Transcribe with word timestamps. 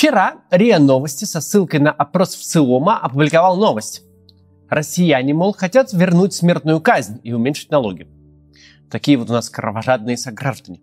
Вчера 0.00 0.36
РИА 0.50 0.78
Новости 0.78 1.26
со 1.26 1.42
ссылкой 1.42 1.78
на 1.78 1.90
опрос 1.90 2.34
в 2.34 2.42
ЦИОМа 2.42 2.96
опубликовал 3.00 3.58
новость. 3.58 4.00
Россияне, 4.70 5.34
мол, 5.34 5.52
хотят 5.52 5.92
вернуть 5.92 6.32
смертную 6.32 6.80
казнь 6.80 7.20
и 7.22 7.34
уменьшить 7.34 7.70
налоги. 7.70 8.08
Такие 8.90 9.18
вот 9.18 9.28
у 9.28 9.34
нас 9.34 9.50
кровожадные 9.50 10.16
сограждане. 10.16 10.80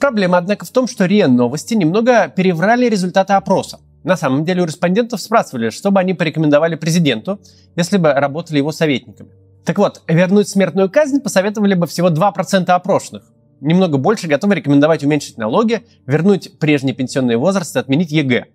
Проблема, 0.00 0.38
однако, 0.38 0.66
в 0.66 0.70
том, 0.70 0.88
что 0.88 1.06
РИА 1.06 1.28
Новости 1.28 1.74
немного 1.74 2.26
переврали 2.26 2.88
результаты 2.88 3.34
опроса. 3.34 3.78
На 4.02 4.16
самом 4.16 4.44
деле 4.44 4.62
у 4.62 4.66
респондентов 4.66 5.20
спрашивали, 5.20 5.70
что 5.70 5.92
бы 5.92 6.00
они 6.00 6.14
порекомендовали 6.14 6.74
президенту, 6.74 7.40
если 7.76 7.96
бы 7.96 8.12
работали 8.12 8.58
его 8.58 8.72
советниками. 8.72 9.30
Так 9.64 9.78
вот, 9.78 10.02
вернуть 10.08 10.48
смертную 10.48 10.90
казнь 10.90 11.20
посоветовали 11.20 11.74
бы 11.74 11.86
всего 11.86 12.10
2% 12.10 12.70
опрошенных. 12.70 13.30
Немного 13.60 13.98
больше 13.98 14.28
готовы 14.28 14.54
рекомендовать 14.54 15.02
уменьшить 15.02 15.36
налоги, 15.36 15.82
вернуть 16.06 16.58
прежний 16.58 16.92
пенсионный 16.92 17.36
возраст 17.36 17.74
и 17.74 17.78
отменить 17.78 18.12
ЕГЭ. 18.12 18.46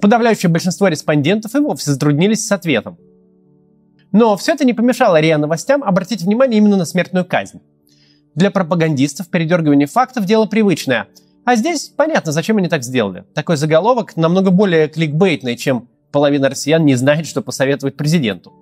Подавляющее 0.00 0.50
большинство 0.50 0.88
респондентов 0.88 1.54
и 1.54 1.58
вовсе 1.58 1.90
затруднились 1.90 2.46
с 2.46 2.52
ответом. 2.52 2.98
Но 4.12 4.36
все 4.36 4.52
это 4.52 4.64
не 4.64 4.72
помешало 4.72 5.20
РИА 5.20 5.38
Новостям 5.38 5.84
обратить 5.84 6.22
внимание 6.22 6.58
именно 6.58 6.76
на 6.76 6.84
смертную 6.84 7.24
казнь. 7.24 7.60
Для 8.34 8.50
пропагандистов 8.50 9.28
передергивание 9.28 9.86
фактов– 9.86 10.24
дело 10.26 10.46
привычное. 10.46 11.08
А 11.44 11.56
здесь 11.56 11.88
понятно, 11.88 12.32
зачем 12.32 12.58
они 12.58 12.68
так 12.68 12.82
сделали. 12.82 13.24
Такой 13.34 13.56
заголовок 13.56 14.16
намного 14.16 14.50
более 14.50 14.88
кликбейтный, 14.88 15.56
чем 15.56 15.88
половина 16.12 16.48
россиян 16.48 16.84
не 16.84 16.94
знает, 16.94 17.26
что 17.26 17.42
посоветовать 17.42 17.96
президенту. 17.96 18.52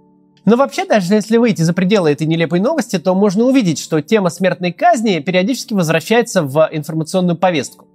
Но 0.49 0.57
вообще, 0.57 0.87
даже 0.87 1.13
если 1.13 1.37
выйти 1.37 1.61
за 1.61 1.75
пределы 1.75 2.11
этой 2.11 2.27
нелепой 2.27 2.59
новости, 2.59 2.99
то 2.99 3.15
можно 3.15 3.45
увидеть, 3.45 3.79
что 3.79 4.01
тема 4.01 4.31
смертной 4.31 4.73
казни 4.73 5.19
периодически 5.19 5.75
возвращается 5.75 6.43
в 6.43 6.71
информационную 6.73 7.37
повестку. 7.37 7.87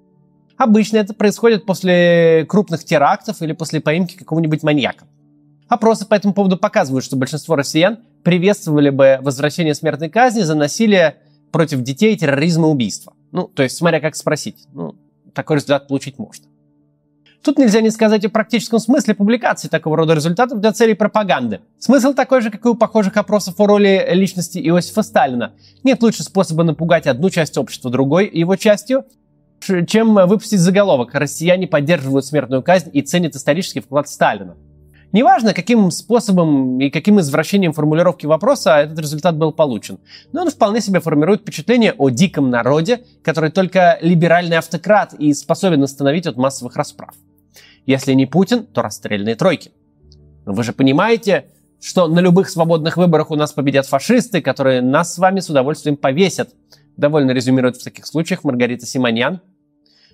Обычно 0.55 0.97
это 0.97 1.15
происходит 1.15 1.65
после 1.65 2.45
крупных 2.47 2.83
терактов 2.83 3.41
или 3.41 3.53
после 3.53 3.81
поимки 3.81 4.15
какого-нибудь 4.15 4.61
маньяка. 4.61 5.05
Опросы 5.67 6.05
по 6.05 6.13
этому 6.13 6.35
поводу 6.35 6.57
показывают, 6.57 7.03
что 7.03 7.15
большинство 7.15 7.55
россиян 7.55 7.97
приветствовали 8.21 8.91
бы 8.91 9.17
возвращение 9.23 9.73
смертной 9.73 10.09
казни 10.09 10.41
за 10.41 10.53
насилие 10.53 11.15
против 11.51 11.81
детей, 11.81 12.15
терроризм 12.15 12.65
и 12.65 12.67
убийство. 12.67 13.13
Ну, 13.31 13.47
то 13.47 13.63
есть, 13.63 13.77
смотря 13.77 13.99
как 13.99 14.15
спросить. 14.15 14.67
Ну, 14.73 14.93
такой 15.33 15.55
результат 15.55 15.87
получить 15.87 16.19
можно. 16.19 16.45
Тут 17.43 17.57
нельзя 17.57 17.81
не 17.81 17.89
сказать 17.89 18.23
о 18.23 18.29
практическом 18.29 18.79
смысле 18.79 19.15
публикации 19.15 19.67
такого 19.67 19.97
рода 19.97 20.13
результатов 20.13 20.61
для 20.61 20.71
целей 20.71 20.93
пропаганды. 20.93 21.59
Смысл 21.77 22.13
такой 22.13 22.41
же, 22.41 22.49
как 22.49 22.65
и 22.65 22.69
у 22.69 22.75
похожих 22.75 23.17
опросов 23.17 23.59
о 23.59 23.67
роли 23.67 24.07
личности 24.11 24.59
Иосифа 24.59 25.01
Сталина. 25.01 25.51
Нет 25.83 26.01
лучше 26.01 26.23
способа 26.23 26.63
напугать 26.63 27.05
одну 27.05 27.29
часть 27.29 27.57
общества 27.57 27.91
другой 27.91 28.29
его 28.31 28.55
частью, 28.55 29.03
чем 29.87 30.13
выпустить 30.13 30.61
заголовок 30.61 31.13
«Россияне 31.15 31.67
поддерживают 31.67 32.25
смертную 32.25 32.63
казнь 32.63 32.89
и 32.93 33.01
ценят 33.01 33.35
исторический 33.35 33.81
вклад 33.81 34.07
Сталина». 34.07 34.55
Неважно, 35.11 35.53
каким 35.53 35.91
способом 35.91 36.79
и 36.79 36.89
каким 36.89 37.19
извращением 37.19 37.73
формулировки 37.73 38.25
вопроса 38.25 38.77
этот 38.77 38.97
результат 38.97 39.37
был 39.37 39.51
получен, 39.51 39.99
но 40.31 40.41
он 40.41 40.49
вполне 40.49 40.81
себе 40.81 41.01
формирует 41.01 41.41
впечатление 41.41 41.93
о 41.95 42.09
диком 42.09 42.49
народе, 42.49 43.05
который 43.21 43.51
только 43.51 43.99
либеральный 44.01 44.57
автократ 44.57 45.13
и 45.13 45.33
способен 45.33 45.83
остановить 45.83 46.25
от 46.25 46.37
массовых 46.37 46.75
расправ. 46.75 47.13
Если 47.85 48.13
не 48.13 48.25
Путин, 48.25 48.65
то 48.65 48.81
расстрельные 48.81 49.35
тройки. 49.35 49.71
Но 50.45 50.53
вы 50.53 50.63
же 50.63 50.73
понимаете, 50.73 51.45
что 51.81 52.07
на 52.07 52.19
любых 52.19 52.49
свободных 52.49 52.95
выборах 52.95 53.29
у 53.31 53.35
нас 53.35 53.51
победят 53.51 53.85
фашисты, 53.85 54.41
которые 54.41 54.81
нас 54.81 55.13
с 55.13 55.17
вами 55.17 55.41
с 55.41 55.49
удовольствием 55.49 55.97
повесят. 55.97 56.55
Довольно 56.95 57.31
резюмирует 57.31 57.77
в 57.77 57.83
таких 57.83 58.05
случаях 58.05 58.43
Маргарита 58.43 58.85
Симоньян. 58.85 59.41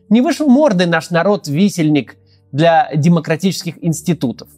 Не 0.10 0.22
вышел 0.22 0.50
мордой 0.50 0.88
наш 0.88 1.12
народ-висельник 1.12 2.16
для 2.52 2.90
демократических 2.96 3.84
институтов. 3.84 4.50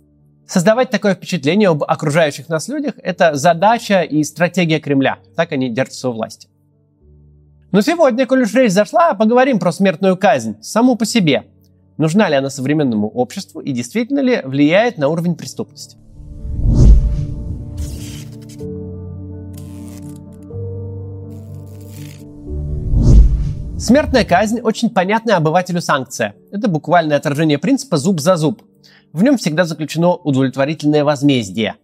Создавать 0.47 0.89
такое 0.89 1.15
впечатление 1.15 1.69
об 1.69 1.83
окружающих 1.83 2.47
нас 2.47 2.69
людях– 2.69 2.93
это 3.03 3.35
задача 3.35 4.01
и 4.01 4.23
стратегия 4.23 4.79
Кремля. 4.79 5.19
Так 5.35 5.51
они 5.51 5.69
держатся 5.69 6.09
у 6.09 6.13
власти. 6.13 6.47
Но 7.71 7.81
сегодня, 7.81 8.25
коль 8.25 8.43
уж 8.43 8.53
речь 8.53 8.71
зашла, 8.71 9.13
поговорим 9.13 9.59
про 9.59 9.71
смертную 9.71 10.15
казнь 10.15 10.61
саму 10.61 10.95
по 10.95 11.05
себе– 11.05 11.45
Нужна 12.01 12.29
ли 12.29 12.35
она 12.35 12.49
современному 12.49 13.07
обществу 13.09 13.61
и 13.61 13.71
действительно 13.73 14.21
ли 14.21 14.41
влияет 14.43 14.97
на 14.97 15.07
уровень 15.07 15.35
преступности? 15.35 15.97
Смертная 23.77 24.25
казнь– 24.25 24.61
очень 24.63 24.89
понятная 24.89 25.35
обывателю 25.35 25.79
санкция. 25.79 26.33
Это 26.51 26.67
буквальное 26.67 27.17
отражение 27.17 27.59
принципа 27.59 27.97
«зуб 27.97 28.19
за 28.19 28.35
зуб». 28.35 28.63
В 29.13 29.21
нем 29.21 29.37
всегда 29.37 29.65
заключено 29.65 30.15
удовлетворительное 30.15 31.03
возмездие. 31.03 31.75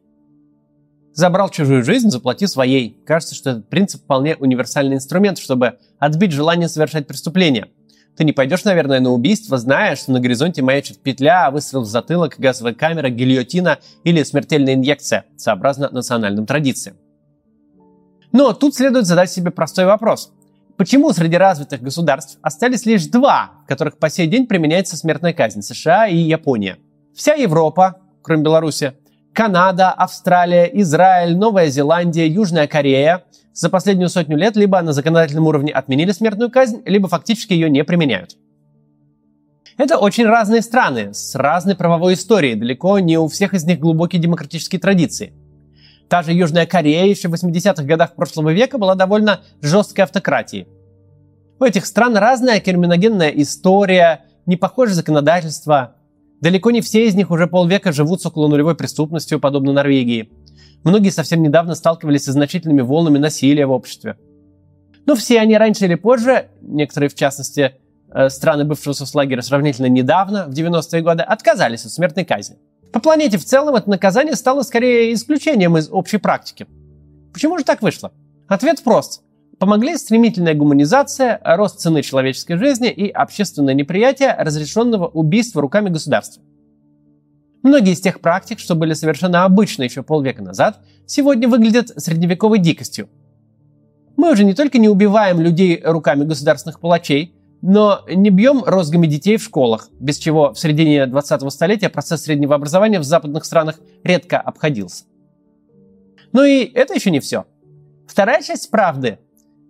Забрал 1.13 1.49
чужую 1.49 1.84
жизнь, 1.84 2.09
заплати 2.09 2.47
своей. 2.47 2.99
Кажется, 3.05 3.35
что 3.35 3.51
этот 3.51 3.69
принцип 3.69 4.01
вполне 4.01 4.35
универсальный 4.35 4.95
инструмент, 4.95 5.38
чтобы 5.38 5.78
отбить 5.99 6.31
желание 6.31 6.69
совершать 6.69 7.05
преступление– 7.05 7.67
ты 8.17 8.23
не 8.23 8.33
пойдешь, 8.33 8.63
наверное, 8.63 9.00
на 9.00 9.11
убийство, 9.11 9.59
зная, 9.59 9.95
что 9.95 10.11
на 10.11 10.19
горизонте 10.19 10.63
маячит 10.63 10.97
петля, 10.97 11.51
выстрел 11.51 11.81
в 11.81 11.85
затылок, 11.85 12.35
газовая 12.39 12.73
камера, 12.73 13.09
гильотина 13.09 13.78
или 14.03 14.23
смертельная 14.23 14.73
инъекция, 14.73 15.25
сообразно 15.38 15.89
национальным 15.91 16.47
традициям. 16.47 16.97
Но 18.31 18.53
тут 18.53 18.75
следует 18.75 19.05
задать 19.05 19.31
себе 19.31 19.51
простой 19.51 19.85
вопрос. 19.85 20.33
Почему 20.78 21.11
среди 21.13 21.38
развитых 21.38 21.81
государств 21.81 22.39
остались 22.41 22.85
лишь 22.85 23.05
два, 23.05 23.51
в 23.63 23.67
которых 23.67 23.97
по 23.97 24.09
сей 24.09 24.28
день 24.28 24.47
применяется 24.47 24.97
смертная 24.97 25.34
казнь– 25.34 25.61
США 25.63 26.07
и 26.07 26.17
Япония? 26.17 26.78
Вся 27.16 27.35
Европа, 27.35 28.01
кроме 28.23 28.44
Беларуси, 28.44 28.94
Канада, 29.34 29.91
Австралия, 29.91 30.66
Израиль, 30.81 31.38
Новая 31.38 31.69
Зеландия, 31.69 32.28
Южная 32.28 32.67
Корея 32.67 33.23
за 33.57 33.69
последнюю 33.69 34.09
сотню 34.09 34.38
лет 34.38 34.56
либо 34.56 34.79
на 34.84 34.94
законодательном 34.94 35.47
уровне 35.47 35.72
отменили 35.72 36.12
смертную 36.12 36.51
казнь, 36.51 36.84
либо 36.85 37.07
фактически 37.07 37.53
ее 37.53 37.72
не 37.72 37.84
применяют. 37.84 38.38
Это 39.78 39.97
очень 39.97 40.25
разные 40.25 40.62
страны 40.62 41.12
с 41.12 41.34
разной 41.34 41.75
правовой 41.75 42.13
историей, 42.13 42.53
далеко 42.53 43.00
не 43.00 43.17
у 43.17 43.28
всех 43.28 43.56
из 43.56 43.63
них 43.63 43.79
глубокие 43.79 44.22
демократические 44.22 44.79
традиции. 44.79 45.34
Та 46.07 46.22
же 46.22 46.34
Южная 46.34 46.67
Корея 46.67 47.06
еще 47.06 47.29
в 47.29 47.34
80-х 47.34 47.84
годах 47.84 48.13
прошлого 48.13 48.53
века 48.53 48.78
была 48.78 48.94
довольно 48.94 49.41
жесткой 49.62 50.03
автократией. 50.03 50.67
У 51.59 51.63
этих 51.63 51.88
стран 51.88 52.16
разная 52.16 52.59
криминогенная 52.59 53.29
история, 53.29 54.25
непохожее 54.46 54.94
законодательство. 54.94 55.96
Далеко 56.41 56.69
не 56.69 56.81
все 56.81 57.07
из 57.07 57.16
них 57.16 57.31
уже 57.31 57.47
полвека 57.47 57.91
живут 57.91 58.22
с 58.22 58.25
около 58.28 58.47
нулевой 58.50 58.75
преступностью, 58.75 59.40
подобно 59.40 59.73
Норвегии– 59.73 60.29
Многие 60.84 61.09
совсем 61.09 61.41
недавно 61.41 61.75
сталкивались 61.75 62.23
со 62.25 62.31
значительными 62.31 62.81
волнами 62.81 63.18
насилия 63.18 63.66
в 63.66 63.72
обществе. 63.72 64.18
Но 65.06 65.16
все 65.16 65.40
они 65.40 65.57
раньше 65.57 65.85
или 65.85 65.95
позже, 65.95 66.50
некоторые 66.62 67.09
в 67.09 67.16
частности 67.16 67.75
э, 68.13 68.29
страны 68.29 68.66
бывшего 68.66 68.94
соцлагеря 68.94 69.41
сравнительно 69.41 69.88
недавно, 69.88 70.46
в 70.47 70.51
90-е 70.51 71.01
годы, 71.01 71.23
отказались 71.23 71.85
от 71.85 71.91
смертной 71.91 72.25
казни. 72.25 72.57
По 72.91 73.00
планете 73.00 73.38
в 73.38 73.46
целом 73.46 73.75
это 73.75 73.90
наказание 73.90 74.35
стало 74.35 74.63
скорее 74.63 75.13
исключением 75.13 75.78
из 75.78 75.90
общей 75.90 76.17
практики. 76.17 76.67
Почему 77.34 77.57
же 77.57 77.63
так 77.63 77.81
вышло? 77.81 78.12
Ответ 78.47 78.84
прост. 78.84 79.23
Помогли 79.59 79.97
стремительная 79.97 80.53
гуманизация, 80.53 81.41
рост 81.44 81.79
цены 81.79 82.01
человеческой 82.01 82.57
жизни 82.57 82.90
и 82.90 83.09
общественное 83.09 83.73
неприятие 83.73 84.35
разрешенного 84.38 85.07
убийства 85.07 85.62
руками 85.62 85.90
государства. 85.90 86.44
Многие 87.63 87.94
из 87.94 88.01
тех 88.01 88.22
практик, 88.22 88.59
что 88.59 88.75
были 88.75 88.94
совершенно 88.94 89.44
обычны 89.44 89.84
еще 89.84 90.03
полвека 90.03 90.41
назад, 90.41 90.79
сегодня 91.06 91.47
выглядят 91.47 91.90
средневековой 91.97 92.59
дикостью. 92.59 93.09
Мы 94.16 94.31
уже 94.31 94.44
не 94.44 94.53
только 94.53 94.78
не 94.78 94.90
убиваем 94.90 95.40
людей 95.40 95.81
руками 95.84 96.23
государственных 96.23 96.79
палачей, 96.79 97.35
но 97.62 98.01
не 98.07 98.29
бьем 98.29 98.63
розгами 98.63 99.07
детей 99.07 99.38
в 99.38 99.44
школах, 99.44 99.90
без 100.00 100.17
чего 100.17 100.53
в 100.53 100.59
середине 100.59 101.05
20-го 101.05 101.49
столетия 101.49 101.90
процесс 101.90 102.23
среднего 102.23 102.55
образования 102.55 102.99
в 102.99 103.03
западных 103.03 103.46
странах 103.46 103.79
редко 104.03 104.40
обходился. 104.40 105.05
Ну 106.34 106.43
и 106.43 106.64
это 106.66 106.93
еще 106.93 107.09
не 107.11 107.20
все. 107.20 107.46
Вторая 108.08 108.41
часть 108.41 108.70
правды. 108.70 109.20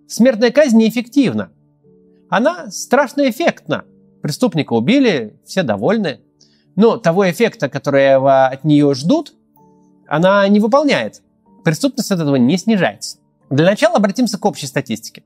Смертная 0.06 0.50
казнь 0.50 0.76
неэффективна. 0.78 1.50
Она 2.28 2.70
страшно 2.70 3.28
эффектна. 3.28 3.84
Преступника 4.22 4.74
убили, 4.74 5.38
все 5.44 5.62
довольны, 5.62 6.20
но 6.78 6.96
того 6.96 7.28
эффекта, 7.28 7.68
которого 7.68 8.46
от 8.46 8.62
нее 8.62 8.94
ждут, 8.94 9.34
она 10.06 10.46
не 10.46 10.60
выполняет. 10.60 11.22
Преступность 11.64 12.12
от 12.12 12.20
этого 12.20 12.36
не 12.36 12.56
снижается. 12.56 13.18
Для 13.50 13.66
начала 13.66 13.96
обратимся 13.96 14.38
к 14.38 14.44
общей 14.44 14.66
статистике. 14.68 15.24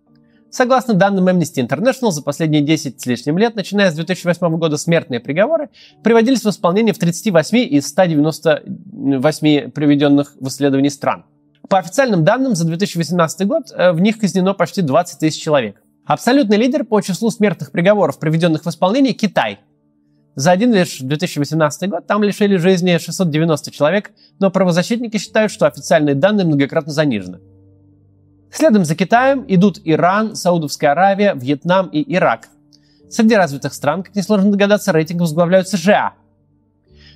Согласно 0.51 0.95
данным 0.95 1.29
Amnesty 1.29 1.59
International, 1.59 2.11
за 2.11 2.23
последние 2.23 2.63
10 2.63 2.99
с 2.99 3.05
лишним 3.05 3.37
лет, 3.37 3.55
начиная 3.55 3.91
с 3.91 3.95
2008 3.95 4.57
года, 4.57 4.79
смертные 4.79 5.21
приговоры 5.21 5.69
приводились 6.03 6.43
в 6.43 6.49
исполнение 6.49 6.95
в 6.95 6.99
38 6.99 7.59
из 7.59 7.87
198 7.87 9.71
приведенных 9.73 10.35
в 10.41 10.49
исследовании 10.49 10.89
стран. 10.89 11.27
По 11.69 11.79
официальным 11.79 12.25
данным, 12.25 12.55
за 12.55 12.65
2018 12.65 13.47
год 13.47 13.65
э, 13.77 13.93
в 13.93 14.01
них 14.01 14.19
казнено 14.19 14.55
почти 14.55 14.81
20 14.81 15.19
тысяч 15.19 15.43
человек. 15.43 15.83
Абсолютный 16.07 16.57
лидер 16.57 16.85
по 16.85 17.03
числу 17.03 17.31
смертных 17.31 17.73
приговоров, 17.73 18.19
приведенных 18.19 18.65
в 18.65 18.69
исполнение– 18.71 19.13
Китай 19.15 19.59
За 20.35 20.51
один 20.51 20.73
лишь 20.73 20.99
2018 20.99 21.91
год 21.91 22.07
там 22.07 22.23
лишили 22.23 22.57
жизни 22.57 22.97
690 22.97 23.71
человек, 23.71 24.13
но 24.39 24.51
правозащитники 24.51 25.19
считают, 25.19 25.53
что 25.53 25.67
официальные 25.67 26.15
данные 26.15 26.47
многократно 26.47 26.93
занижены. 26.93 27.41
Следом 28.51 28.85
за 28.85 28.95
Китаем 28.95 29.45
идут 29.49 29.81
Иран, 29.85 30.35
Саудовская 30.35 30.93
Аравия, 30.93 31.35
Вьетнам 31.35 31.89
и 31.89 32.15
Ирак. 32.15 32.49
Среди 33.11 33.35
развитых 33.35 33.75
стран, 33.75 34.03
как 34.03 34.15
несложно 34.15 34.51
догадаться, 34.51 34.93
рейтинг 34.93 35.21
возглавляют 35.21 35.69
США. 35.69 36.15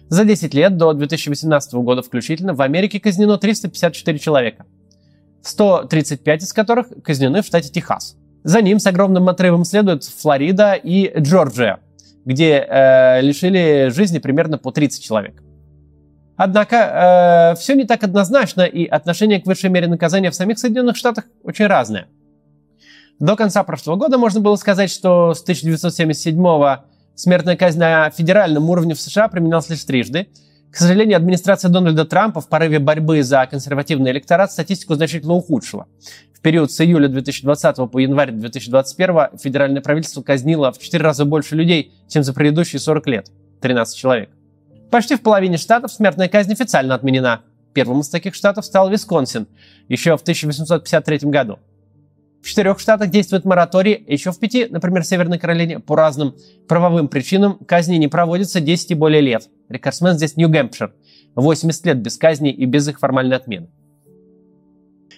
За 0.09 0.25
10 0.25 0.53
лет 0.55 0.77
до 0.77 0.93
2018 0.93 1.75
года 1.75 2.03
включительно 2.03 2.55
в 2.55 2.61
Америке 2.61 3.01
казнено 3.01 3.39
354 3.39 4.19
человека, 4.19 4.67
135 5.43 6.43
из 6.43 6.53
которых 6.53 6.89
казнены 7.03 7.43
в 7.43 7.47
штате 7.47 7.71
Техас. 7.71 8.17
За 8.45 8.63
ним 8.63 8.79
с 8.79 8.87
огромным 8.87 9.29
отрывом 9.29 9.65
следуют 9.65 10.05
Флорида 10.05 10.75
и 10.75 11.13
Джорджия, 11.19 11.81
где 12.27 12.67
э, 12.69 13.21
лишили 13.23 13.89
жизни 13.89 14.19
примерно 14.19 14.59
по 14.59 14.73
30 14.73 15.03
человек. 15.03 15.43
Однако 16.37 17.55
э, 17.55 17.59
все 17.59 17.75
не 17.75 17.85
так 17.85 18.03
однозначно, 18.03 18.63
и 18.63 18.85
отношение 18.85 19.41
к 19.41 19.47
высшей 19.47 19.71
мере 19.71 19.87
наказания 19.87 20.31
в 20.31 20.35
самих 20.35 20.59
Соединенных 20.59 20.97
Штатах 20.97 21.25
очень 21.45 21.67
разное. 21.67 22.09
До 23.19 23.37
конца 23.37 23.63
прошлого 23.63 23.97
года 23.97 24.19
можно 24.19 24.41
было 24.41 24.57
сказать, 24.57 24.91
что 24.91 25.33
с 25.33 25.43
1977 25.43 26.83
смертная 27.15 27.57
казнь 27.57 27.79
на 27.79 28.11
федеральном 28.11 28.69
уровне 28.69 28.95
в 28.95 29.01
США 29.01 29.29
применялась 29.29 29.71
лишь 29.71 29.85
трижды. 29.85 30.29
К 30.71 30.77
сожалению, 30.77 31.17
администрация 31.17 31.71
Дональда 31.71 32.05
Трампа 32.05 32.43
в 32.43 32.49
порыве 32.49 32.81
борьбы 32.81 33.23
за 33.23 33.47
консервативный 33.47 34.11
электорат 34.11 34.53
статистику 34.53 34.97
значительно 34.97 35.33
ухудшила. 35.33 35.87
Период 36.47 36.71
с 36.71 36.81
июля 36.81 37.09
2020 37.09 37.91
по 37.91 37.99
январь 37.99 38.31
2021 38.31 39.37
федеральное 39.37 39.83
правительство 39.83 40.23
казнило 40.23 40.71
в 40.71 40.79
4 40.79 41.03
раза 41.03 41.25
больше 41.25 41.57
людей, 41.57 41.93
чем 42.07 42.23
за 42.23 42.33
предыдущие 42.33 42.79
40 42.79 43.07
лет– 43.09 43.33
13 43.63 43.99
человек. 43.99 44.31
Почти 44.93 45.17
в 45.17 45.23
половине 45.23 45.57
штатов 45.57 45.91
смертная 45.91 46.29
казнь 46.29 46.53
официально 46.53 46.95
отменена. 46.95 47.41
Первым 47.75 47.99
из 47.99 48.11
таких 48.11 48.37
штатов 48.37 48.65
стал 48.65 48.89
Висконсин 48.89 49.49
еще 49.89 50.17
в 50.17 50.23
1853 50.23 51.19
году. 51.29 51.59
В 52.45 52.47
четырех 52.47 52.79
штатах 52.79 53.11
действует 53.11 53.45
мораторий, 53.45 54.05
еще 54.07 54.31
в 54.31 54.39
пяти, 54.39 54.69
например, 54.71 55.03
Северной 55.03 55.41
Каролине, 55.41 55.81
по 55.81 55.97
разным 55.97 56.37
правовым 56.69 57.09
причинам 57.09 57.59
казни 57.67 57.97
не 57.97 58.07
проводятся 58.07 58.61
10 58.61 58.93
и 58.93 58.95
более 58.95 59.21
лет. 59.21 59.49
Рекордсмен 59.69 60.15
здесь 60.15 60.37
Нью-Гэмпшир. 60.37 60.95
80 61.35 61.87
лет 61.87 61.99
без 61.99 62.17
казни 62.17 62.53
и 62.53 62.67
без 62.67 62.87
их 62.87 63.01
формальной 63.01 63.37
отмены. 63.37 63.67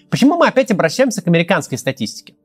Почему 0.09 0.37
мы 0.37 0.47
опять 0.47 0.71
обращаемся 0.71 1.21
к 1.21 1.27
американской 1.27 1.77
статистике? 1.77 2.35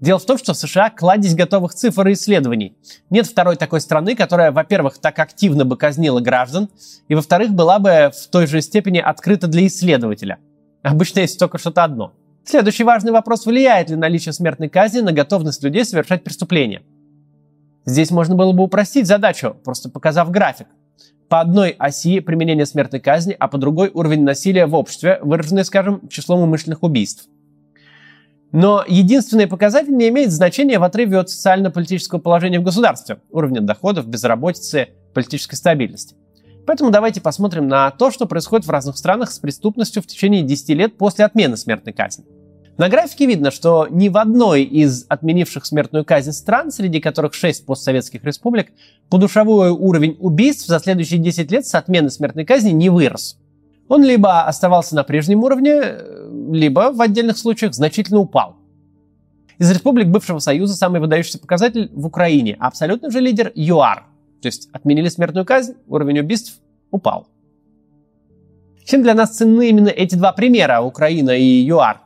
Дело 0.00 0.18
в 0.18 0.26
том, 0.26 0.38
что 0.38 0.52
в 0.52 0.56
США 0.56 0.90
кладезь 0.90 1.34
готовых 1.34 1.74
цифр 1.74 2.08
и 2.08 2.12
исследований. 2.12 2.76
Нет 3.10 3.26
второй 3.26 3.56
такой 3.56 3.80
страны, 3.80 4.16
которая, 4.16 4.52
во-первых, 4.52 4.98
так 4.98 5.18
активно 5.18 5.64
бы 5.64 5.76
казнила 5.76 6.20
граждан, 6.20 6.68
и, 7.08 7.14
во-вторых, 7.14 7.52
была 7.52 7.78
бы 7.78 8.10
в 8.14 8.26
той 8.28 8.46
же 8.46 8.60
степени 8.60 8.98
открыта 8.98 9.46
для 9.46 9.66
исследователя. 9.66 10.38
Обычно 10.82 11.20
есть 11.20 11.38
только 11.38 11.58
что-то 11.58 11.84
одно. 11.84 12.12
Следующий 12.44 12.84
важный 12.84 13.12
вопрос, 13.12 13.46
влияет 13.46 13.88
ли 13.88 13.96
наличие 13.96 14.32
смертной 14.32 14.68
казни 14.68 15.00
на 15.00 15.12
готовность 15.12 15.62
людей 15.62 15.84
совершать 15.84 16.24
преступления. 16.24 16.82
Здесь 17.86 18.10
можно 18.10 18.34
было 18.34 18.52
бы 18.52 18.62
упростить 18.64 19.06
задачу, 19.06 19.56
просто 19.64 19.88
показав 19.88 20.30
график. 20.30 20.66
По 21.28 21.40
одной 21.40 21.70
оси 21.70 22.20
применение 22.20 22.66
смертной 22.66 23.00
казни, 23.00 23.36
а 23.38 23.48
по 23.48 23.58
другой 23.58 23.90
уровень 23.92 24.22
насилия 24.22 24.66
в 24.66 24.74
обществе, 24.74 25.18
выраженный, 25.22 25.64
скажем, 25.64 26.06
числом 26.08 26.40
умышленных 26.40 26.82
убийств. 26.82 27.28
Но 28.52 28.84
единственный 28.86 29.48
показатель 29.48 29.96
не 29.96 30.08
имеет 30.10 30.30
значения 30.30 30.78
в 30.78 30.84
отрыве 30.84 31.18
от 31.18 31.28
социально-политического 31.28 32.20
положения 32.20 32.60
в 32.60 32.62
государстве, 32.62 33.18
уровня 33.30 33.60
доходов, 33.60 34.06
безработицы, 34.06 34.90
политической 35.12 35.56
стабильности. 35.56 36.14
Поэтому 36.66 36.90
давайте 36.90 37.20
посмотрим 37.20 37.68
на 37.68 37.90
то, 37.90 38.10
что 38.10 38.26
происходит 38.26 38.66
в 38.66 38.70
разных 38.70 38.96
странах 38.96 39.30
с 39.30 39.38
преступностью 39.38 40.02
в 40.02 40.06
течение 40.06 40.42
10 40.42 40.68
лет 40.70 40.96
после 40.96 41.24
отмены 41.24 41.56
смертной 41.56 41.92
казни. 41.92 42.24
На 42.76 42.88
графике 42.88 43.26
видно, 43.26 43.52
что 43.52 43.86
ни 43.88 44.08
в 44.08 44.16
одной 44.16 44.64
из 44.64 45.06
отменивших 45.08 45.64
смертную 45.64 46.04
казнь 46.04 46.32
стран, 46.32 46.72
среди 46.72 47.00
которых 47.00 47.34
6 47.34 47.66
постсоветских 47.66 48.24
республик, 48.24 48.72
подушевой 49.08 49.70
уровень 49.70 50.16
убийств 50.18 50.66
за 50.66 50.80
следующие 50.80 51.20
10 51.20 51.52
лет 51.52 51.66
с 51.66 51.74
отмены 51.76 52.10
смертной 52.10 52.44
казни 52.44 52.70
не 52.70 52.90
вырос. 52.90 53.38
Он 53.86 54.02
либо 54.02 54.42
оставался 54.42 54.96
на 54.96 55.04
прежнем 55.04 55.44
уровне, 55.44 55.82
либо 56.50 56.90
в 56.92 57.00
отдельных 57.00 57.38
случаях 57.38 57.74
значительно 57.74 58.18
упал. 58.18 58.56
Из 59.58 59.70
республик 59.70 60.08
бывшего 60.08 60.40
Союза 60.40 60.74
самый 60.74 61.00
выдающийся 61.00 61.38
показатель 61.38 61.90
в 61.92 62.06
Украине. 62.06 62.56
Абсолютный 62.58 63.12
же 63.12 63.20
лидер 63.20 63.52
ЮАР. 63.54 64.04
То 64.42 64.46
есть 64.46 64.68
отменили 64.72 65.08
смертную 65.08 65.46
казнь, 65.46 65.74
уровень 65.86 66.18
убийств 66.18 66.60
упал. 66.90 67.28
Чем 68.84 69.02
для 69.02 69.14
нас 69.14 69.36
ценны 69.36 69.68
именно 69.68 69.88
эти 69.88 70.16
два 70.16 70.32
примера, 70.32 70.80
Украина 70.80 71.30
и 71.30 71.64
ЮАР? 71.66 72.03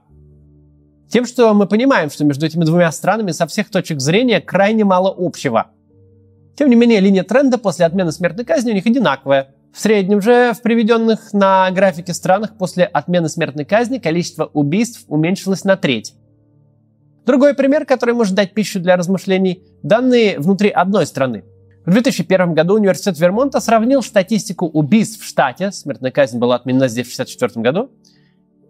Тем, 1.11 1.25
что 1.25 1.55
мы 1.55 1.67
понимаем, 1.67 2.11
что 2.11 2.25
между 2.25 2.45
этими 2.45 2.65
двумя 2.65 2.93
странами 2.93 3.33
со 3.33 3.47
всех 3.47 3.71
точек 3.71 4.01
зрения 4.01 4.41
крайне 4.41 4.85
мало 4.85 5.15
общего. 5.17 5.69
Тем 6.57 6.69
не 6.69 6.77
менее, 6.77 7.01
линия 7.01 7.23
тренда 7.23 7.57
после 7.57 7.87
отмены 7.87 8.13
смертной 8.13 8.45
казни 8.45 8.73
у 8.73 8.75
них 8.75 8.85
одинаковая. 8.85 9.55
В 9.73 9.81
среднем 9.81 10.21
же 10.21 10.53
в 10.55 10.61
приведенных 10.61 11.33
на 11.33 11.71
графике 11.71 12.13
странах 12.13 12.59
после 12.59 12.85
отмены 12.85 13.29
смертной 13.29 13.65
казни 13.65 13.99
количество 13.99 14.51
убийств 14.53 15.05
уменьшилось 15.09 15.65
на 15.65 15.77
треть. 15.77 16.15
Другой 17.25 17.55
пример, 17.55 17.85
который 17.85 18.15
может 18.15 18.35
дать 18.35 18.55
пищу 18.55 18.81
для 18.81 18.97
размышлений– 18.97 19.63
данные 19.83 20.39
внутри 20.39 20.71
одной 20.71 21.07
страны. 21.07 21.45
В 21.87 21.93
2001 21.93 22.55
году 22.55 22.75
университет 22.75 23.19
Вермонта 23.19 23.61
сравнил 23.61 24.03
статистику 24.03 24.67
убийств 24.67 25.23
в 25.23 25.27
штате, 25.27 25.71
смертная 25.73 26.11
казнь 26.11 26.39
была 26.39 26.57
отменена 26.57 26.89
здесь 26.89 27.07
в 27.07 27.15
1964 27.15 27.63
году, 27.63 27.91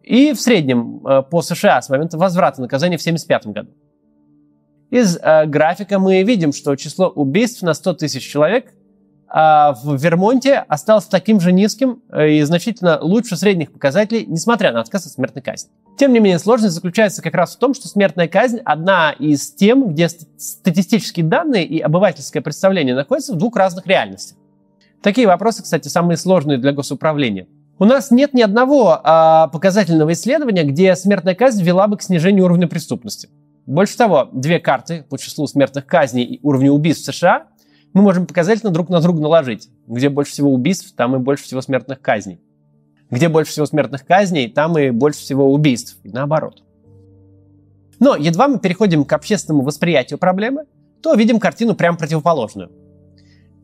и 0.08 0.32
в 0.32 0.40
среднем 0.40 1.06
э, 1.06 1.22
по 1.22 1.42
США 1.42 1.82
с 1.82 1.88
момента 1.90 2.16
возврата 2.16 2.60
наказания 2.60 2.96
в 2.96 3.02
1975 3.02 3.54
году. 3.54 3.70
Из 4.90 5.18
э, 5.20 5.46
графика 5.46 5.98
мы 5.98 6.22
видим, 6.22 6.52
что 6.52 6.74
число 6.76 7.08
убийств 7.08 7.62
на 7.62 7.74
100 7.74 7.94
тысяч 7.94 8.22
человек 8.22 8.72
а 9.30 9.74
в 9.74 9.94
Вермонте 10.02 10.54
осталось 10.54 11.04
таким 11.04 11.38
же 11.38 11.52
низким 11.52 12.02
э, 12.10 12.30
и 12.30 12.42
значительно 12.42 12.98
лучше 13.02 13.36
средних 13.36 13.72
показателей, 13.72 14.24
несмотря 14.26 14.72
на 14.72 14.80
отказ 14.80 15.04
от 15.04 15.12
смертной 15.12 15.42
казни. 15.42 15.70
Тем 15.98 16.14
не 16.14 16.18
менее, 16.18 16.38
сложность 16.38 16.74
заключается 16.74 17.20
как 17.20 17.34
раз 17.34 17.54
в 17.54 17.58
том, 17.58 17.74
что 17.74 17.88
смертная 17.88 18.26
казнь 18.26 18.60
одна 18.64 19.12
из 19.12 19.52
тем, 19.52 19.90
где 19.90 20.08
статистические 20.08 21.26
данные 21.26 21.66
и 21.66 21.78
обывательское 21.78 22.40
представление 22.40 22.94
находятся 22.94 23.34
в 23.34 23.36
двух 23.36 23.54
разных 23.56 23.86
реальностях. 23.86 24.38
Такие 25.02 25.26
вопросы, 25.26 25.62
кстати, 25.62 25.88
самые 25.88 26.16
сложные 26.16 26.56
для 26.56 26.72
госуправления. 26.72 27.46
У 27.80 27.84
нас 27.84 28.10
нет 28.10 28.34
ни 28.34 28.42
одного 28.42 29.00
а, 29.04 29.46
показательного 29.48 30.12
исследования, 30.12 30.64
где 30.64 30.96
смертная 30.96 31.36
казнь 31.36 31.62
вела 31.62 31.86
бы 31.86 31.96
к 31.96 32.02
снижению 32.02 32.46
уровня 32.46 32.66
преступности. 32.66 33.28
Больше 33.66 33.96
того, 33.96 34.28
две 34.32 34.58
карты 34.58 35.04
по 35.08 35.16
числу 35.16 35.46
смертных 35.46 35.86
казней 35.86 36.24
и 36.24 36.40
уровню 36.42 36.72
убийств 36.72 37.02
в 37.06 37.14
США 37.14 37.46
мы 37.92 38.02
можем 38.02 38.26
показательно 38.26 38.72
друг 38.72 38.88
на 38.88 39.00
друга 39.00 39.20
наложить. 39.20 39.68
Где 39.86 40.08
больше 40.08 40.32
всего 40.32 40.52
убийств, 40.52 40.92
там 40.96 41.14
и 41.14 41.18
больше 41.20 41.44
всего 41.44 41.60
смертных 41.60 42.00
казней. 42.00 42.40
Где 43.10 43.28
больше 43.28 43.52
всего 43.52 43.66
смертных 43.66 44.04
казней, 44.04 44.50
там 44.50 44.76
и 44.76 44.90
больше 44.90 45.20
всего 45.20 45.52
убийств. 45.52 45.98
И 46.02 46.08
наоборот. 46.08 46.64
Но 48.00 48.16
едва 48.16 48.48
мы 48.48 48.58
переходим 48.58 49.04
к 49.04 49.12
общественному 49.12 49.62
восприятию 49.62 50.18
проблемы, 50.18 50.64
то 51.00 51.14
видим 51.14 51.38
картину 51.38 51.74
прям 51.74 51.96
противоположную. 51.96 52.70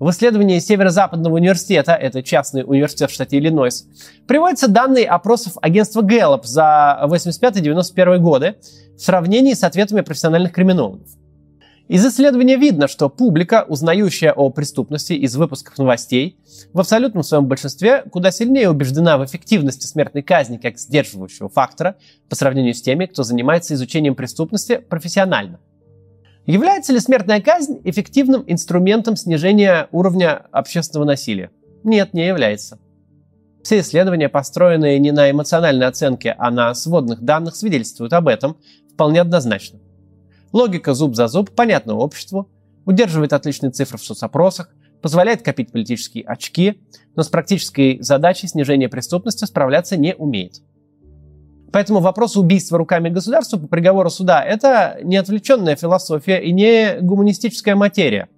В 0.00 0.10
исследовании 0.10 0.58
Северо-Западного 0.58 1.34
университета, 1.36 1.92
это 1.92 2.22
частный 2.22 2.64
университет 2.66 3.10
в 3.10 3.14
штате 3.14 3.38
Иллинойс, 3.38 3.86
приводятся 4.26 4.66
данные 4.66 5.06
опросов 5.06 5.52
агентства 5.62 6.02
Gallup 6.02 6.44
за 6.44 6.98
85-91 7.04 8.18
годы 8.18 8.56
в 8.96 9.00
сравнении 9.00 9.54
с 9.54 9.62
ответами 9.62 10.00
профессиональных 10.00 10.52
криминологов. 10.52 11.08
Из 11.86 12.04
исследования 12.04 12.56
видно, 12.56 12.88
что 12.88 13.08
публика, 13.08 13.66
узнающая 13.68 14.32
о 14.32 14.50
преступности 14.50 15.12
из 15.12 15.36
выпусков 15.36 15.78
новостей, 15.78 16.38
в 16.72 16.80
абсолютном 16.80 17.22
своем 17.22 17.46
большинстве 17.46 18.02
куда 18.10 18.30
сильнее 18.30 18.70
убеждена 18.70 19.16
в 19.18 19.24
эффективности 19.24 19.86
смертной 19.86 20.22
казни 20.22 20.56
как 20.56 20.78
сдерживающего 20.78 21.50
фактора 21.50 21.96
по 22.28 22.34
сравнению 22.34 22.74
с 22.74 22.82
теми, 22.82 23.06
кто 23.06 23.22
занимается 23.22 23.74
изучением 23.74 24.14
преступности 24.16 24.78
профессионально. 24.78 25.60
Является 26.46 26.92
ли 26.92 27.00
смертная 27.00 27.40
казнь 27.40 27.80
эффективным 27.84 28.44
инструментом 28.46 29.16
снижения 29.16 29.88
уровня 29.92 30.46
общественного 30.52 31.06
насилия? 31.06 31.50
Нет, 31.84 32.12
не 32.12 32.26
является. 32.26 32.78
Все 33.62 33.80
исследования, 33.80 34.28
построенные 34.28 34.98
не 34.98 35.10
на 35.10 35.30
эмоциональной 35.30 35.86
оценке, 35.86 36.34
а 36.38 36.50
на 36.50 36.74
сводных 36.74 37.22
данных, 37.22 37.56
свидетельствуют 37.56 38.12
об 38.12 38.28
этом 38.28 38.58
вполне 38.92 39.22
однозначно. 39.22 39.80
Логика 40.52 40.92
зуб 40.92 41.14
за 41.14 41.28
зуб 41.28 41.50
понятна 41.50 41.94
обществу, 41.94 42.50
удерживает 42.84 43.32
отличные 43.32 43.70
цифры 43.70 43.96
в 43.96 44.04
соцопросах, 44.04 44.68
позволяет 45.00 45.40
копить 45.40 45.72
политические 45.72 46.24
очки, 46.24 46.78
но 47.16 47.22
с 47.22 47.28
практической 47.28 48.02
задачей 48.02 48.48
снижения 48.48 48.90
преступности 48.90 49.46
справляться 49.46 49.96
не 49.96 50.14
умеет. 50.14 50.60
Поэтому 51.74 51.98
вопрос 51.98 52.36
убийства 52.36 52.78
руками 52.78 53.08
государства 53.08 53.58
по 53.58 53.66
приговору 53.66 54.08
суда– 54.08 54.40
это 54.46 55.00
не 55.02 55.16
отвлеченная 55.16 55.74
философия 55.74 56.38
и 56.40 56.52
не 56.52 57.00
гуманистическая 57.00 57.74
материя. 57.74 58.28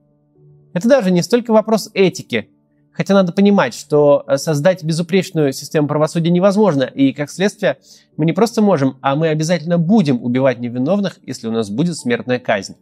Это 0.72 0.88
даже 0.88 1.10
не 1.10 1.20
столько 1.20 1.52
вопрос 1.52 1.90
этики, 1.92 2.48
хотя 2.92 3.12
надо 3.12 3.32
понимать, 3.32 3.74
что 3.74 4.24
э, 4.26 4.38
создать 4.38 4.82
безупречную 4.84 5.52
систему 5.52 5.86
правосудия 5.86 6.30
невозможно, 6.30 6.84
и 6.84 7.12
как 7.12 7.30
следствие 7.30 7.76
мы 8.16 8.24
не 8.24 8.32
просто 8.32 8.62
можем, 8.62 8.96
а 9.02 9.14
мы 9.16 9.28
обязательно 9.28 9.76
будем 9.76 10.24
убивать 10.24 10.58
невиновных, 10.58 11.18
если 11.26 11.46
у 11.46 11.52
нас 11.52 11.68
будет 11.68 11.98
смертная 11.98 12.38
казнь. 12.38 12.76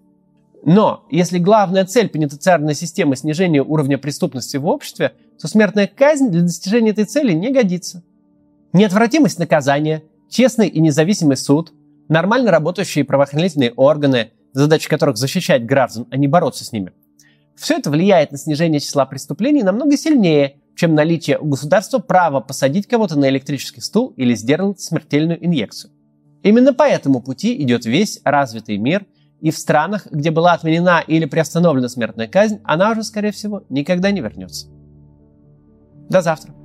Но 0.65 1.05
если 1.11 1.39
главная 1.39 1.85
цель 1.85 2.09
пенитенциарной 2.09 2.77
системы 2.77 3.17
снижение 3.17 3.65
уровня 3.65 3.99
преступности 3.99 4.57
в 4.57 4.69
обществе, 4.69 5.15
то 5.37 5.49
смертная 5.49 5.89
казнь 5.89 6.29
для 6.29 6.43
достижения 6.43 6.93
этой 6.93 7.07
цели 7.07 7.33
не 7.33 7.51
годится. 7.51 8.05
Неотвратимость 8.73 9.41
наказания, 9.41 10.05
честный 10.35 10.67
и 10.67 10.81
независимый 10.81 11.37
суд, 11.37 11.73
нормально 12.09 12.51
работающие 12.51 13.05
правоохранительные 13.05 13.73
органы, 13.73 14.33
задача 14.53 14.89
которых 14.89 15.17
защищать 15.17 15.65
граждан, 15.65 16.09
а 16.11 16.17
не 16.17 16.27
бороться 16.27 16.65
с 16.65 16.73
ними. 16.73 16.93
Все 17.57 17.77
это 17.77 17.89
влияет 17.89 18.33
на 18.33 18.39
снижение 18.39 18.81
числа 18.81 19.07
преступлений 19.07 19.63
намного 19.63 19.97
сильнее, 19.97 20.57
чем 20.75 20.97
наличие 20.97 21.39
у 21.39 21.47
государства 21.47 22.01
права 22.01 22.41
посадить 22.41 22.89
кого-то 22.89 23.17
на 23.17 23.29
электрический 23.29 23.81
стул 23.81 24.13
или 24.17 24.35
сделать 24.35 24.81
смертельную 24.81 25.45
инъекцию. 25.45 25.93
Именно 26.43 26.75
по 26.75 26.83
этому 26.83 27.23
пути 27.23 27.63
идет 27.63 27.87
весь 27.87 28.21
развитый 28.25 28.77
мир, 28.77 29.07
и 29.41 29.53
в 29.53 29.59
странах, 29.59 30.09
где 30.11 30.33
была 30.33 30.55
отменена 30.55 31.01
или 31.01 31.27
приостановлена 31.27 31.89
смертная 31.89 32.27
казнь, 32.27 32.59
она 32.65 32.91
уже, 32.91 33.05
скорее 33.05 33.31
всего, 33.31 33.63
никогда 33.69 34.11
не 34.11 34.21
вернется. 34.21 34.67
До 36.09 36.23
завтра. 36.23 36.64